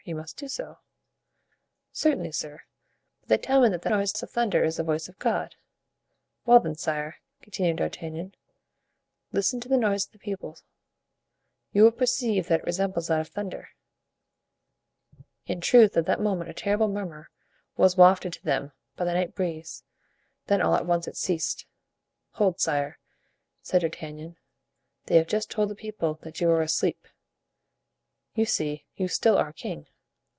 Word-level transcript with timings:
You 0.03 0.15
must 0.15 0.35
do 0.35 0.47
so.'" 0.47 0.79
"Certainly, 1.91 2.31
sir; 2.31 2.63
but 3.19 3.29
they 3.29 3.37
tell 3.37 3.61
me 3.61 3.69
that 3.69 3.83
the 3.83 3.91
noise 3.91 4.23
of 4.23 4.31
thunder 4.31 4.63
is 4.63 4.77
the 4.77 4.83
voice 4.83 5.07
of 5.07 5.19
God." 5.19 5.53
"Well 6.43 6.59
then, 6.59 6.73
sire," 6.73 7.17
continued 7.43 7.77
D'Artagnan, 7.77 8.33
"listen 9.31 9.59
to 9.59 9.69
the 9.69 9.77
noise 9.77 10.07
of 10.07 10.11
the 10.13 10.17
people; 10.17 10.57
you 11.71 11.83
will 11.83 11.91
perceive 11.91 12.47
that 12.47 12.61
it 12.61 12.65
resembles 12.65 13.09
that 13.09 13.19
of 13.19 13.27
thunder." 13.27 13.69
In 15.45 15.61
truth 15.61 15.95
at 15.95 16.07
that 16.07 16.19
moment 16.19 16.49
a 16.49 16.55
terrible 16.55 16.87
murmur 16.87 17.29
was 17.77 17.95
wafted 17.95 18.33
to 18.33 18.43
them 18.43 18.71
by 18.95 19.05
the 19.05 19.13
night 19.13 19.35
breeze; 19.35 19.83
then 20.47 20.63
all 20.63 20.73
at 20.73 20.87
once 20.87 21.07
it 21.07 21.15
ceased. 21.15 21.67
"Hold, 22.31 22.59
sire," 22.59 22.97
said 23.61 23.81
D'Artagnan, 23.81 24.37
"they 25.05 25.17
have 25.17 25.27
just 25.27 25.51
told 25.51 25.69
the 25.69 25.75
people 25.75 26.15
that 26.23 26.41
you 26.41 26.49
are 26.49 26.63
asleep; 26.63 27.07
you 28.33 28.45
see, 28.45 28.85
you 28.95 29.07
still 29.07 29.37
are 29.37 29.53
king." 29.53 29.85